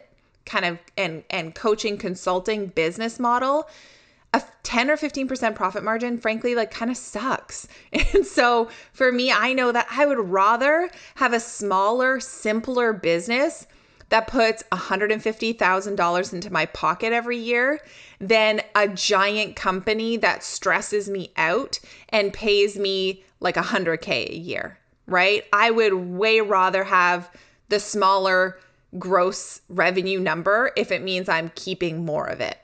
kind 0.47 0.65
of 0.65 0.79
and 0.97 1.23
and 1.31 1.55
coaching 1.55 1.97
consulting 1.97 2.67
business 2.67 3.19
model 3.21 3.69
a 4.35 4.43
10 4.63 4.91
or 4.91 4.97
15% 4.97 5.55
profit 5.55 5.85
margin, 5.85 6.17
frankly, 6.17 6.55
like 6.55 6.71
kind 6.71 6.91
of 6.91 6.97
sucks. 6.97 7.69
And 8.15 8.27
so 8.27 8.71
for 8.93 9.13
me, 9.13 9.31
I 9.31 9.53
know 9.53 9.73
that 9.73 9.87
I 9.91 10.07
would 10.07 10.19
rather 10.19 10.91
have 11.17 11.35
a 11.35 11.41
smaller, 11.41 12.19
simpler 12.19 12.95
business 12.95 13.67
that 14.13 14.27
puts 14.27 14.63
$150,000 14.73 16.33
into 16.35 16.53
my 16.53 16.67
pocket 16.67 17.15
every 17.15 17.39
year 17.39 17.81
than 18.21 18.61
a 18.75 18.87
giant 18.87 19.57
company 19.57 20.19
that 20.19 20.43
stresses 20.43 21.09
me 21.09 21.33
out 21.39 21.81
and 22.11 22.31
pays 22.31 22.77
me 22.77 23.25
like 23.41 23.55
100K 23.55 24.29
a 24.29 24.37
year, 24.37 24.79
right? 25.07 25.47
I 25.51 25.71
would 25.71 25.95
way 25.95 26.43
rather 26.43 26.85
have 26.85 27.31
the 27.71 27.81
smaller 27.81 28.59
gross 28.99 29.63
revenue 29.71 30.21
number 30.21 30.73
if 30.77 30.93
it 30.93 31.01
means 31.01 31.27
I'm 31.27 31.51
keeping 31.55 32.05
more 32.05 32.27
of 32.27 32.43
it. 32.43 32.59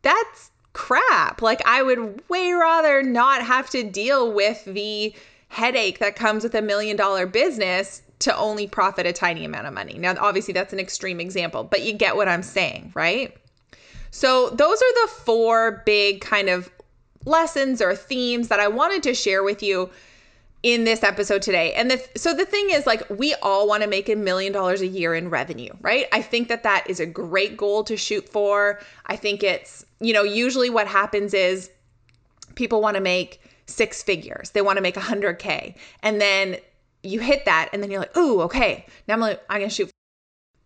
that's 0.02 0.50
crap. 0.73 1.42
Like, 1.42 1.61
I 1.66 1.83
would 1.83 2.23
way 2.28 2.52
rather 2.52 3.02
not 3.02 3.42
have 3.42 3.68
to 3.71 3.83
deal 3.83 4.33
with 4.33 4.64
the 4.64 5.12
headache 5.49 5.99
that 5.99 6.14
comes 6.16 6.45
with 6.45 6.54
a 6.54 6.62
million 6.62 6.97
dollar 6.97 7.26
business 7.26 8.00
to 8.21 8.35
only 8.37 8.66
profit 8.66 9.07
a 9.07 9.12
tiny 9.12 9.45
amount 9.45 9.66
of 9.66 9.75
money. 9.75 9.99
Now, 9.99 10.14
obviously, 10.18 10.54
that's 10.54 10.73
an 10.73 10.80
extreme 10.80 11.21
example, 11.21 11.64
but 11.64 11.83
you 11.83 11.92
get 11.92 12.16
what 12.16 12.28
I'm 12.28 12.42
saying, 12.42 12.92
right? 12.95 13.37
So, 14.11 14.50
those 14.50 14.83
are 14.83 15.07
the 15.07 15.12
four 15.25 15.83
big 15.85 16.21
kind 16.21 16.49
of 16.49 16.71
lessons 17.25 17.83
or 17.83 17.95
themes 17.95 18.49
that 18.49 18.61
I 18.61 18.69
wanted 18.69 19.03
to 19.05 19.15
share 19.15 19.43
with 19.43 19.63
you 19.63 19.91
in 20.63 20.85
this 20.85 21.03
episode 21.05 21.43
today. 21.43 21.73
And 21.75 21.91
the, 21.91 22.05
so 22.17 22.35
the 22.35 22.45
thing 22.45 22.71
is 22.71 22.87
like 22.87 23.09
we 23.11 23.35
all 23.35 23.69
want 23.69 23.83
to 23.83 23.89
make 23.89 24.09
a 24.09 24.17
million 24.17 24.53
dollars 24.53 24.81
a 24.81 24.87
year 24.87 25.15
in 25.15 25.31
revenue, 25.31 25.73
right? 25.81 26.07
I 26.13 26.21
think 26.23 26.49
that 26.49 26.65
that 26.65 26.85
is 26.89 27.01
a 27.01 27.07
great 27.07 27.57
goal 27.57 27.85
to 27.85 27.97
shoot 27.97 28.29
for. 28.29 28.81
I 29.07 29.17
think 29.17 29.43
it's, 29.43 29.85
you 30.01 30.13
know, 30.13 30.25
usually 30.25 30.71
what 30.71 30.89
happens 30.89 31.33
is 31.33 31.71
people 32.57 32.81
want 32.81 32.97
to 32.97 33.01
make 33.01 33.41
six 33.67 34.03
figures. 34.03 34.51
They 34.51 34.63
want 34.63 34.79
to 34.79 34.83
make 34.83 34.97
100k. 34.97 35.77
And 36.03 36.21
then 36.21 36.57
you 37.03 37.21
hit 37.21 37.45
that 37.45 37.69
and 37.73 37.83
then 37.83 37.91
you're 37.91 38.01
like, 38.01 38.17
"Ooh, 38.17 38.41
okay. 38.43 38.85
Now 39.07 39.15
I'm 39.15 39.21
like 39.21 39.41
I'm 39.49 39.59
going 39.59 39.71
to 39.71 39.75
shoot 39.75 39.91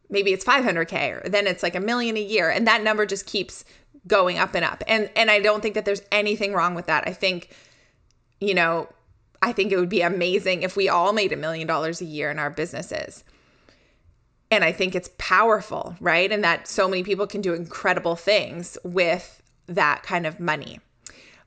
maybe 0.09 0.33
it's 0.33 0.45
500k 0.45 1.25
or 1.25 1.29
then 1.29 1.47
it's 1.47 1.63
like 1.63 1.75
a 1.75 1.81
million 1.81 2.17
a 2.17 2.23
year." 2.23 2.49
And 2.49 2.67
that 2.67 2.83
number 2.83 3.05
just 3.05 3.27
keeps 3.27 3.65
going 4.07 4.39
up 4.39 4.55
and 4.55 4.65
up. 4.65 4.83
And 4.87 5.11
and 5.17 5.31
I 5.31 5.41
don't 5.41 5.61
think 5.63 5.75
that 5.75 5.85
there's 5.85 6.03
anything 6.11 6.53
wrong 6.53 6.75
with 6.75 6.87
that. 6.87 7.05
I 7.07 7.13
think 7.13 7.51
you 8.41 8.55
know, 8.55 8.89
I 9.41 9.53
think 9.53 9.73
it 9.73 9.77
would 9.77 9.89
be 9.89 10.03
amazing 10.03 10.63
if 10.63 10.77
we 10.77 10.89
all 10.89 11.13
made 11.13 11.33
a 11.33 11.37
million 11.37 11.67
dollars 11.67 12.01
a 12.01 12.05
year 12.05 12.31
in 12.31 12.39
our 12.39 12.51
businesses. 12.51 13.25
And 14.51 14.65
I 14.65 14.73
think 14.73 14.95
it's 14.95 15.11
powerful, 15.17 15.97
right? 16.01 16.31
And 16.31 16.45
that 16.45 16.69
so 16.69 16.89
many 16.89 17.03
people 17.05 17.27
can 17.27 17.41
do 17.41 17.55
incredible 17.55 18.17
things 18.17 18.77
with 18.85 19.43
that 19.67 20.03
kind 20.03 20.27
of 20.27 20.41
money. 20.41 20.81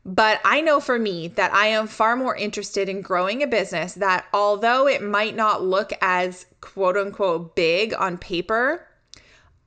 But 0.06 0.40
I 0.46 0.62
know 0.62 0.80
for 0.80 1.00
me 1.00 1.30
that 1.30 1.54
I 1.54 1.68
am 1.68 1.88
far 1.88 2.16
more 2.16 2.36
interested 2.36 2.90
in 2.90 3.02
growing 3.02 3.42
a 3.42 3.48
business 3.48 3.96
that, 3.96 4.26
although 4.34 4.88
it 4.88 5.02
might 5.02 5.36
not 5.36 5.64
look 5.64 5.92
as 6.02 6.46
quote 6.62 6.96
unquote 6.96 7.56
big 7.56 7.94
on 7.94 8.18
paper, 8.18 8.88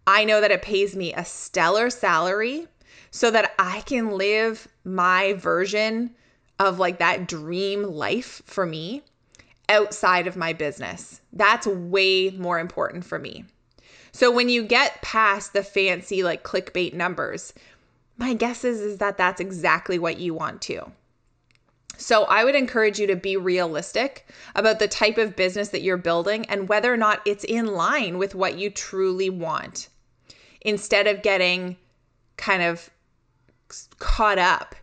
I 0.06 0.24
know 0.24 0.40
that 0.40 0.52
it 0.52 0.62
pays 0.62 0.94
me 0.94 1.12
a 1.12 1.24
stellar 1.24 1.90
salary 1.90 2.68
so 3.10 3.30
that 3.30 3.52
I 3.58 3.80
can 3.82 4.10
live 4.12 4.68
my 4.84 5.34
version 5.34 6.14
of 6.58 6.78
like 6.78 6.98
that 6.98 7.28
dream 7.28 7.82
life 7.82 8.42
for 8.46 8.66
me 8.66 9.02
outside 9.68 10.26
of 10.26 10.36
my 10.36 10.52
business. 10.52 11.20
That's 11.32 11.66
way 11.66 12.30
more 12.30 12.58
important 12.58 13.04
for 13.04 13.18
me. 13.18 13.44
So 14.12 14.30
when 14.30 14.48
you 14.48 14.62
get 14.64 15.02
past 15.02 15.52
the 15.52 15.62
fancy 15.62 16.22
like 16.22 16.42
clickbait 16.42 16.94
numbers, 16.94 17.52
my 18.16 18.34
guess 18.34 18.64
is, 18.64 18.80
is 18.80 18.98
that 18.98 19.16
that's 19.16 19.40
exactly 19.40 19.98
what 19.98 20.18
you 20.18 20.34
want 20.34 20.60
to. 20.62 20.90
So 21.96 22.24
I 22.24 22.44
would 22.44 22.54
encourage 22.54 22.98
you 22.98 23.08
to 23.08 23.16
be 23.16 23.36
realistic 23.36 24.26
about 24.54 24.78
the 24.78 24.88
type 24.88 25.18
of 25.18 25.36
business 25.36 25.70
that 25.70 25.82
you're 25.82 25.96
building 25.96 26.46
and 26.46 26.68
whether 26.68 26.92
or 26.92 26.96
not 26.96 27.20
it's 27.24 27.44
in 27.44 27.66
line 27.66 28.18
with 28.18 28.34
what 28.34 28.56
you 28.56 28.70
truly 28.70 29.30
want. 29.30 29.88
Instead 30.60 31.06
of 31.06 31.22
getting 31.22 31.76
kind 32.36 32.62
of 32.62 32.88
caught 33.98 34.38
up 34.38 34.74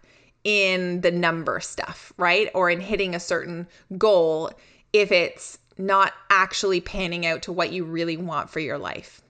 in 0.44 1.01
the 1.01 1.12
number 1.12 1.60
stuff, 1.60 2.13
right? 2.18 2.50
Or 2.54 2.70
in 2.70 2.80
hitting 2.80 3.15
a 3.15 3.20
certain 3.20 3.68
goal 3.98 4.51
if 4.94 5.12
it's 5.12 5.58
not 5.77 6.13
actually 6.30 6.80
panning 6.82 7.25
out 7.25 7.42
to 7.44 7.51
what 7.51 7.72
you 7.72 7.84
really 7.84 8.15
want 8.18 8.50
for 8.50 8.60
your 8.60 8.77
life. 8.77 9.22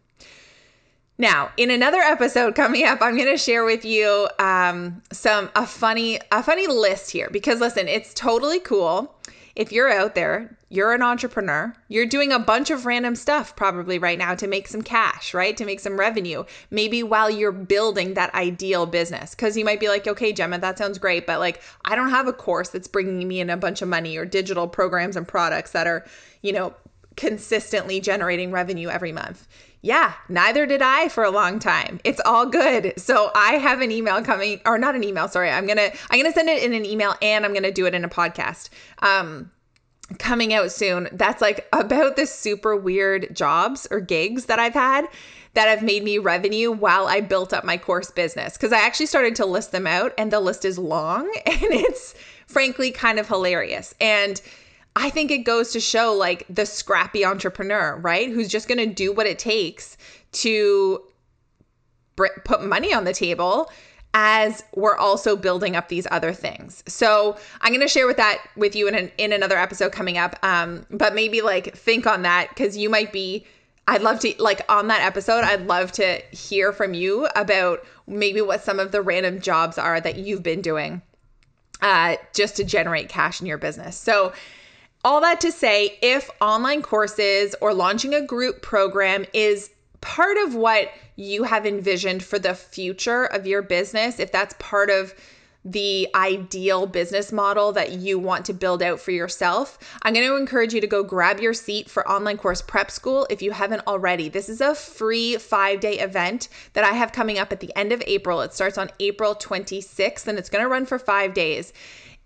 Now, 1.18 1.52
in 1.56 1.72
another 1.72 2.00
episode 2.00 2.56
coming 2.56 2.84
up, 2.84 3.02
I'm 3.02 3.16
going 3.16 3.30
to 3.30 3.38
share 3.38 3.64
with 3.64 3.86
you 3.86 4.28
um, 4.38 5.02
some 5.14 5.50
a 5.56 5.66
funny 5.66 6.20
a 6.32 6.44
funny 6.44 6.68
list 6.68 7.10
here 7.10 7.30
because 7.32 7.62
listen, 7.62 7.88
it's 7.88 8.14
totally 8.14 8.60
cool 8.60 9.16
if 9.56 9.72
you're 9.72 9.92
out 9.92 10.16
there, 10.16 10.58
you're 10.76 10.94
an 10.94 11.02
entrepreneur, 11.02 11.74
you're 11.88 12.06
doing 12.06 12.32
a 12.32 12.40
bunch 12.40 12.70
of 12.70 12.86
random 12.86 13.16
stuff 13.16 13.56
probably 13.56 13.98
right 13.98 14.18
now 14.18 14.36
to 14.36 14.48
make 14.48 14.68
some 14.68 14.82
cash, 14.82 15.34
right? 15.34 15.56
To 15.58 15.66
make 15.66 15.80
some 15.80 16.00
revenue, 16.00 16.44
maybe 16.70 17.04
while 17.04 17.30
you're 17.30 17.52
building 17.52 18.14
that 18.14 18.34
ideal 18.34 18.86
business. 18.86 19.34
Cause 19.36 19.56
you 19.56 19.66
might 19.66 19.80
be 19.80 19.88
like, 19.88 20.08
okay, 20.08 20.34
Gemma, 20.34 20.60
that 20.60 20.78
sounds 20.78 20.98
great, 20.98 21.26
but 21.26 21.40
like, 21.40 21.62
I 21.86 21.96
don't 21.96 22.10
have 22.10 22.28
a 22.28 22.34
course 22.34 22.70
that's 22.70 22.88
bringing 22.88 23.28
me 23.28 23.40
in 23.40 23.50
a 23.50 23.58
bunch 23.58 23.82
of 23.82 23.88
money 23.88 24.18
or 24.18 24.26
digital 24.26 24.68
programs 24.68 25.16
and 25.16 25.28
products 25.28 25.72
that 25.72 25.88
are, 25.88 26.06
you 26.42 26.52
know, 26.52 26.74
consistently 27.16 28.00
generating 28.02 28.52
revenue 28.52 28.90
every 28.90 29.12
month. 29.12 29.48
Yeah, 29.82 30.14
neither 30.30 30.66
did 30.66 30.82
I 30.82 31.10
for 31.10 31.24
a 31.24 31.30
long 31.30 31.60
time. 31.60 32.00
It's 32.04 32.20
all 32.26 32.48
good. 32.48 32.94
So 32.98 33.30
I 33.36 33.54
have 33.54 33.82
an 33.82 33.92
email 33.92 34.20
coming 34.24 34.60
or 34.66 34.80
not 34.80 34.96
an 34.96 35.04
email, 35.04 35.28
sorry. 35.28 35.52
I'm 35.52 35.68
to 35.68 35.96
I'm 36.10 36.24
to 36.24 36.32
send 36.32 36.50
it 36.50 36.64
in 36.64 36.74
an 36.74 36.86
email 36.86 37.14
and 37.22 37.46
I'm 37.46 37.54
to 37.54 37.72
do 37.72 37.86
it 37.86 37.94
in 37.94 38.04
a 38.04 38.10
podcast. 38.10 38.70
Um 39.00 39.52
coming 40.20 40.54
out 40.54 40.72
soon. 40.72 41.10
That's 41.12 41.42
like 41.42 41.68
about 41.74 42.16
the 42.16 42.26
super 42.26 42.76
weird 42.76 43.36
jobs 43.36 43.88
or 43.90 44.00
gigs 44.00 44.46
that 44.46 44.60
I've 44.60 44.74
had 44.74 45.08
that 45.54 45.68
have 45.68 45.82
made 45.82 46.04
me 46.04 46.18
revenue 46.18 46.72
while 46.72 47.08
I 47.08 47.22
built 47.22 47.54
up 47.54 47.64
my 47.64 47.78
course 47.78 48.12
business. 48.12 48.58
Cuz 48.58 48.72
I 48.72 48.80
actually 48.80 49.08
started 49.08 49.36
to 49.38 49.46
list 49.46 49.72
them 49.72 49.88
out 49.88 50.14
and 50.18 50.32
the 50.32 50.40
list 50.40 50.66
is 50.66 50.78
long 50.78 51.26
and 51.46 51.62
it's 51.62 52.14
frankly 52.48 52.92
kind 52.92 53.20
of 53.20 53.28
hilarious. 53.28 53.96
And 54.00 54.42
I 54.96 55.10
think 55.10 55.32
it 55.32 55.40
goes 55.40 55.72
to 55.72 55.80
show 55.80 56.14
like 56.14 56.46
the 56.50 56.66
scrappy 56.66 57.26
entrepreneur, 57.26 57.98
right? 57.98 58.30
Who's 58.30 58.48
just 58.48 58.68
going 58.68 58.78
to 58.78 58.86
do 58.86 59.12
what 59.12 59.28
it 59.28 59.40
takes 59.40 59.98
to 60.34 61.02
put 62.16 62.64
money 62.64 62.94
on 62.94 63.04
the 63.04 63.14
table 63.14 63.70
as 64.18 64.64
we're 64.74 64.96
also 64.96 65.36
building 65.36 65.76
up 65.76 65.90
these 65.90 66.08
other 66.10 66.32
things. 66.32 66.82
So 66.88 67.38
I'm 67.60 67.72
going 67.74 67.82
to 67.82 67.88
share 67.88 68.08
with 68.08 68.16
that 68.16 68.38
with 68.56 68.74
you 68.74 68.88
in 68.88 68.96
an, 68.96 69.12
in 69.18 69.34
another 69.34 69.58
episode 69.58 69.92
coming 69.92 70.18
up. 70.18 70.40
Um, 70.42 70.86
but 70.90 71.14
maybe 71.14 71.42
like 71.42 71.76
think 71.76 72.08
on 72.08 72.24
that 72.24 72.50
because 72.50 72.76
you 72.76 72.90
might 72.90 73.12
be. 73.12 73.46
I'd 73.88 74.02
love 74.02 74.20
to 74.22 74.34
like 74.40 74.62
on 74.68 74.88
that 74.88 75.02
episode. 75.02 75.44
I'd 75.44 75.68
love 75.68 75.92
to 75.92 76.20
hear 76.32 76.74
from 76.74 76.96
you 76.96 77.28
about 77.36 77.86
maybe 78.08 78.42
what 78.42 78.64
some 78.64 78.80
of 78.80 78.92
the 78.92 79.00
random 79.00 79.40
jobs 79.40 79.78
are 79.78 80.02
that 80.02 80.16
you've 80.16 80.42
been 80.42 80.62
doing, 80.62 81.04
uh, 81.84 82.16
just 82.34 82.56
to 82.56 82.64
generate 82.64 83.10
cash 83.10 83.42
in 83.42 83.46
your 83.46 83.60
business. 83.60 83.96
So 83.96 84.34
all 85.04 85.22
that 85.22 85.40
to 85.42 85.52
say, 85.52 86.00
if 86.02 86.32
online 86.42 86.82
courses 86.82 87.54
or 87.62 87.76
launching 87.76 88.16
a 88.16 88.26
group 88.26 88.64
program 88.64 89.24
is 89.34 89.70
part 90.06 90.38
of 90.38 90.54
what 90.54 90.92
you 91.16 91.44
have 91.44 91.66
envisioned 91.66 92.24
for 92.24 92.38
the 92.38 92.54
future 92.54 93.26
of 93.26 93.48
your 93.48 93.64
business, 93.64 94.20
if 94.20 94.32
that's 94.32 94.54
part 94.60 94.92
of 94.92 95.16
the 95.66 96.08
ideal 96.14 96.86
business 96.86 97.32
model 97.32 97.72
that 97.72 97.92
you 97.94 98.20
want 98.20 98.46
to 98.46 98.54
build 98.54 98.84
out 98.84 99.00
for 99.00 99.10
yourself, 99.10 99.80
I'm 100.04 100.14
going 100.14 100.28
to 100.28 100.36
encourage 100.36 100.76
you 100.76 100.82
to 100.82 100.86
go 100.86 101.02
grab 101.04 101.40
your 101.40 101.56
seat 101.56 101.90
for 101.90 102.08
Online 102.08 102.38
Course 102.38 102.62
Prep 102.62 102.92
School 102.92 103.26
if 103.32 103.42
you 103.42 103.50
haven't 103.52 103.88
already. 103.88 104.30
This 104.30 104.48
is 104.48 104.62
a 104.62 104.76
free 104.76 105.38
five 105.38 105.80
day 105.80 105.98
event 105.98 106.50
that 106.74 106.84
I 106.84 106.92
have 106.92 107.12
coming 107.12 107.40
up 107.40 107.52
at 107.52 107.60
the 107.60 107.76
end 107.76 107.92
of 107.92 108.04
April. 108.06 108.42
It 108.42 108.54
starts 108.54 108.78
on 108.78 108.92
April 109.00 109.34
26th 109.34 110.28
and 110.28 110.38
it's 110.38 110.52
going 110.52 110.64
to 110.64 110.70
run 110.70 110.86
for 110.86 111.00
five 111.00 111.34
days. 111.34 111.74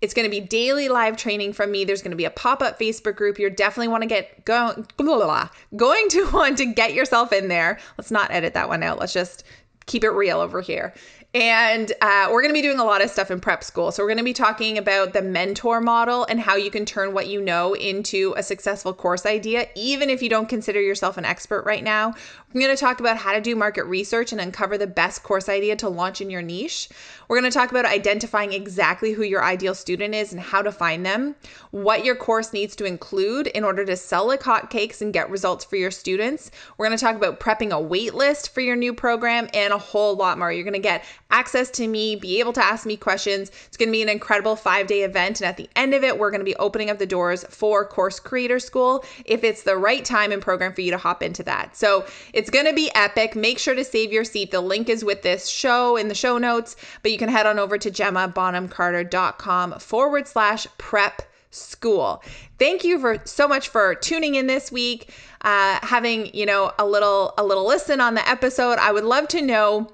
It's 0.00 0.14
going 0.14 0.24
to 0.24 0.30
be 0.30 0.40
daily 0.40 0.88
live 0.88 1.16
training 1.16 1.52
from 1.52 1.70
me. 1.70 1.84
There's 1.84 2.02
going 2.02 2.12
to 2.12 2.16
be 2.16 2.24
a 2.24 2.30
pop 2.30 2.62
up 2.62 2.78
Facebook 2.78 3.16
group. 3.16 3.38
You're 3.38 3.50
definitely 3.50 3.88
want 3.88 4.02
to 4.02 4.08
get 4.08 4.44
go, 4.44 4.72
blah, 4.96 5.06
blah, 5.06 5.24
blah, 5.24 5.48
going 5.76 6.08
to 6.10 6.30
want 6.32 6.58
to 6.58 6.66
get 6.66 6.94
yourself 6.94 7.32
in 7.32 7.48
there. 7.48 7.78
Let's 7.98 8.10
not 8.10 8.30
edit 8.30 8.54
that 8.54 8.68
one 8.68 8.82
out. 8.82 8.98
Let's 8.98 9.12
just 9.12 9.44
keep 9.86 10.04
it 10.04 10.10
real 10.10 10.40
over 10.40 10.60
here. 10.60 10.94
And 11.32 11.92
uh, 12.00 12.28
we're 12.30 12.42
going 12.42 12.52
to 12.52 12.58
be 12.58 12.62
doing 12.62 12.80
a 12.80 12.84
lot 12.84 13.02
of 13.02 13.10
stuff 13.10 13.30
in 13.30 13.38
prep 13.40 13.62
school. 13.62 13.92
So, 13.92 14.02
we're 14.02 14.08
going 14.08 14.18
to 14.18 14.24
be 14.24 14.32
talking 14.32 14.78
about 14.78 15.12
the 15.12 15.22
mentor 15.22 15.80
model 15.80 16.24
and 16.28 16.40
how 16.40 16.56
you 16.56 16.72
can 16.72 16.84
turn 16.84 17.14
what 17.14 17.28
you 17.28 17.40
know 17.40 17.74
into 17.74 18.34
a 18.36 18.42
successful 18.42 18.92
course 18.92 19.24
idea, 19.26 19.68
even 19.76 20.10
if 20.10 20.22
you 20.22 20.28
don't 20.28 20.48
consider 20.48 20.80
yourself 20.80 21.18
an 21.18 21.24
expert 21.24 21.64
right 21.64 21.84
now. 21.84 22.14
We're 22.52 22.62
going 22.66 22.76
to 22.76 22.80
talk 22.80 22.98
about 22.98 23.16
how 23.16 23.32
to 23.32 23.40
do 23.40 23.54
market 23.54 23.84
research 23.84 24.32
and 24.32 24.40
uncover 24.40 24.76
the 24.76 24.88
best 24.88 25.22
course 25.22 25.48
idea 25.48 25.76
to 25.76 25.88
launch 25.88 26.20
in 26.20 26.30
your 26.30 26.42
niche. 26.42 26.88
We're 27.28 27.38
going 27.40 27.48
to 27.48 27.56
talk 27.56 27.70
about 27.70 27.84
identifying 27.84 28.52
exactly 28.52 29.12
who 29.12 29.22
your 29.22 29.44
ideal 29.44 29.72
student 29.72 30.16
is 30.16 30.32
and 30.32 30.40
how 30.40 30.60
to 30.62 30.72
find 30.72 31.06
them, 31.06 31.36
what 31.70 32.04
your 32.04 32.16
course 32.16 32.52
needs 32.52 32.74
to 32.76 32.86
include 32.86 33.46
in 33.46 33.62
order 33.62 33.84
to 33.84 33.96
sell 33.96 34.26
like 34.26 34.40
hotcakes 34.40 35.00
and 35.00 35.12
get 35.12 35.30
results 35.30 35.64
for 35.64 35.76
your 35.76 35.92
students. 35.92 36.50
We're 36.76 36.88
going 36.88 36.98
to 36.98 37.04
talk 37.04 37.14
about 37.14 37.38
prepping 37.38 37.70
a 37.70 37.80
wait 37.80 38.14
list 38.14 38.52
for 38.52 38.62
your 38.62 38.74
new 38.74 38.94
program 38.94 39.48
and 39.54 39.72
a 39.72 39.78
whole 39.78 40.16
lot 40.16 40.36
more. 40.36 40.50
You're 40.50 40.64
going 40.64 40.72
to 40.72 40.80
get 40.80 41.04
access 41.30 41.70
to 41.70 41.86
me, 41.86 42.16
be 42.16 42.40
able 42.40 42.52
to 42.54 42.64
ask 42.64 42.86
me 42.86 42.96
questions. 42.96 43.50
It's 43.66 43.76
going 43.76 43.88
to 43.88 43.92
be 43.92 44.02
an 44.02 44.08
incredible 44.08 44.56
five 44.56 44.86
day 44.86 45.02
event. 45.02 45.40
And 45.40 45.48
at 45.48 45.56
the 45.56 45.68
end 45.76 45.94
of 45.94 46.04
it, 46.04 46.18
we're 46.18 46.30
going 46.30 46.40
to 46.40 46.44
be 46.44 46.56
opening 46.56 46.90
up 46.90 46.98
the 46.98 47.06
doors 47.06 47.44
for 47.44 47.84
Course 47.84 48.20
Creator 48.20 48.60
School 48.60 49.04
if 49.24 49.44
it's 49.44 49.62
the 49.62 49.76
right 49.76 50.04
time 50.04 50.32
and 50.32 50.42
program 50.42 50.72
for 50.72 50.80
you 50.80 50.90
to 50.90 50.98
hop 50.98 51.22
into 51.22 51.42
that. 51.44 51.76
So 51.76 52.04
it's 52.32 52.50
going 52.50 52.66
to 52.66 52.72
be 52.72 52.90
epic. 52.94 53.36
Make 53.36 53.58
sure 53.58 53.74
to 53.74 53.84
save 53.84 54.12
your 54.12 54.24
seat. 54.24 54.50
The 54.50 54.60
link 54.60 54.88
is 54.88 55.04
with 55.04 55.22
this 55.22 55.48
show 55.48 55.96
in 55.96 56.08
the 56.08 56.14
show 56.14 56.38
notes, 56.38 56.76
but 57.02 57.12
you 57.12 57.18
can 57.18 57.28
head 57.28 57.46
on 57.46 57.58
over 57.58 57.78
to 57.78 57.90
gemmabonhamcarter.com 57.90 59.78
forward 59.78 60.28
slash 60.28 60.66
prep 60.78 61.22
school. 61.50 62.22
Thank 62.58 62.84
you 62.84 62.98
for 62.98 63.18
so 63.24 63.48
much 63.48 63.68
for 63.68 63.94
tuning 63.94 64.36
in 64.36 64.46
this 64.46 64.70
week, 64.70 65.12
uh, 65.42 65.78
having 65.82 66.32
you 66.34 66.46
know 66.46 66.72
a 66.78 66.86
little 66.86 67.34
a 67.38 67.44
little 67.44 67.66
listen 67.66 68.00
on 68.00 68.14
the 68.14 68.28
episode. 68.28 68.78
I 68.78 68.92
would 68.92 69.04
love 69.04 69.28
to 69.28 69.42
know 69.42 69.90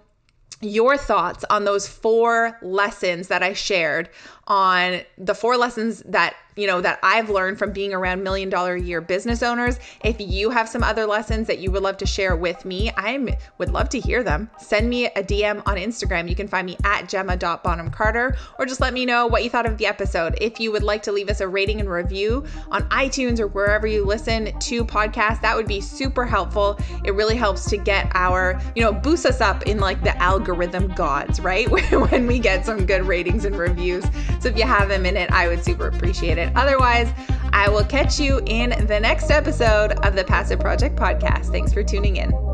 your 0.60 0.96
thoughts 0.96 1.44
on 1.50 1.64
those 1.64 1.86
four 1.86 2.58
lessons 2.62 3.28
that 3.28 3.42
I 3.42 3.52
shared 3.52 4.08
on 4.46 5.00
the 5.18 5.34
four 5.34 5.56
lessons 5.56 6.02
that 6.06 6.34
you 6.56 6.66
know 6.66 6.80
that 6.80 6.98
I've 7.02 7.30
learned 7.30 7.58
from 7.58 7.72
being 7.72 7.92
around 7.92 8.22
million 8.22 8.48
dollar 8.48 8.74
a 8.74 8.80
year 8.80 9.00
business 9.00 9.42
owners. 9.42 9.78
If 10.02 10.16
you 10.20 10.50
have 10.50 10.68
some 10.68 10.82
other 10.82 11.06
lessons 11.06 11.46
that 11.46 11.58
you 11.58 11.70
would 11.70 11.82
love 11.82 11.98
to 11.98 12.06
share 12.06 12.34
with 12.34 12.64
me, 12.64 12.90
I 12.96 13.36
would 13.58 13.70
love 13.70 13.88
to 13.90 14.00
hear 14.00 14.22
them. 14.22 14.50
Send 14.58 14.88
me 14.88 15.06
a 15.06 15.22
DM 15.22 15.62
on 15.66 15.76
Instagram. 15.76 16.28
You 16.28 16.34
can 16.34 16.48
find 16.48 16.66
me 16.66 16.76
at 16.84 17.08
gemma.bonhamcarter 17.08 18.36
or 18.58 18.66
just 18.66 18.80
let 18.80 18.94
me 18.94 19.04
know 19.04 19.26
what 19.26 19.44
you 19.44 19.50
thought 19.50 19.66
of 19.66 19.76
the 19.78 19.86
episode. 19.86 20.36
If 20.40 20.58
you 20.58 20.72
would 20.72 20.82
like 20.82 21.02
to 21.04 21.12
leave 21.12 21.28
us 21.28 21.40
a 21.40 21.48
rating 21.48 21.80
and 21.80 21.90
review 21.90 22.44
on 22.70 22.88
iTunes 22.88 23.38
or 23.38 23.48
wherever 23.48 23.86
you 23.86 24.04
listen 24.04 24.58
to 24.58 24.84
podcasts, 24.84 25.42
that 25.42 25.54
would 25.54 25.68
be 25.68 25.80
super 25.80 26.24
helpful. 26.24 26.78
It 27.04 27.14
really 27.14 27.36
helps 27.36 27.68
to 27.70 27.76
get 27.76 28.10
our, 28.14 28.60
you 28.74 28.82
know, 28.82 28.92
boost 28.92 29.26
us 29.26 29.40
up 29.40 29.64
in 29.64 29.78
like 29.78 30.02
the 30.02 30.16
algorithm 30.22 30.88
gods, 30.94 31.40
right? 31.40 31.70
when 32.10 32.26
we 32.26 32.38
get 32.38 32.64
some 32.64 32.86
good 32.86 33.02
ratings 33.02 33.44
and 33.44 33.56
reviews. 33.56 34.04
So 34.40 34.48
if 34.48 34.56
you 34.56 34.64
have 34.64 34.90
a 34.90 34.98
minute, 34.98 35.30
I 35.32 35.48
would 35.48 35.62
super 35.62 35.88
appreciate 35.88 36.38
it. 36.46 36.56
Otherwise, 36.56 37.12
I 37.52 37.68
will 37.68 37.84
catch 37.84 38.20
you 38.20 38.40
in 38.46 38.70
the 38.86 39.00
next 39.00 39.30
episode 39.30 39.92
of 40.04 40.14
the 40.14 40.24
Passive 40.24 40.60
Project 40.60 40.96
Podcast. 40.96 41.50
Thanks 41.50 41.72
for 41.72 41.82
tuning 41.82 42.16
in. 42.16 42.45